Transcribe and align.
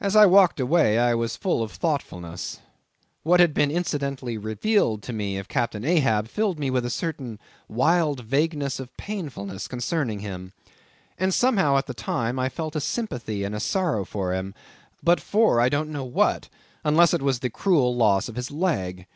As 0.00 0.16
I 0.16 0.26
walked 0.26 0.58
away, 0.58 0.98
I 0.98 1.14
was 1.14 1.36
full 1.36 1.62
of 1.62 1.70
thoughtfulness; 1.70 2.58
what 3.22 3.38
had 3.38 3.54
been 3.54 3.70
incidentally 3.70 4.36
revealed 4.36 5.04
to 5.04 5.12
me 5.12 5.38
of 5.38 5.46
Captain 5.46 5.84
Ahab, 5.84 6.26
filled 6.26 6.58
me 6.58 6.68
with 6.68 6.84
a 6.84 6.90
certain 6.90 7.38
wild 7.68 8.24
vagueness 8.24 8.80
of 8.80 8.96
painfulness 8.96 9.68
concerning 9.68 10.18
him. 10.18 10.52
And 11.16 11.32
somehow, 11.32 11.76
at 11.76 11.86
the 11.86 11.94
time, 11.94 12.40
I 12.40 12.48
felt 12.48 12.74
a 12.74 12.80
sympathy 12.80 13.44
and 13.44 13.54
a 13.54 13.60
sorrow 13.60 14.04
for 14.04 14.34
him, 14.34 14.52
but 15.00 15.20
for 15.20 15.60
I 15.60 15.68
don't 15.68 15.90
know 15.92 16.02
what, 16.04 16.48
unless 16.82 17.14
it 17.14 17.22
was 17.22 17.38
the 17.38 17.50
cruel 17.50 17.94
loss 17.94 18.28
of 18.28 18.34
his 18.34 18.50
leg. 18.50 19.06